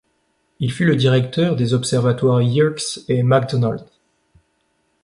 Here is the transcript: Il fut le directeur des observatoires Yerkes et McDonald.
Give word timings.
Il 0.59 0.71
fut 0.71 0.85
le 0.85 0.95
directeur 0.95 1.55
des 1.55 1.75
observatoires 1.75 2.41
Yerkes 2.41 3.01
et 3.07 3.21
McDonald. 3.21 3.85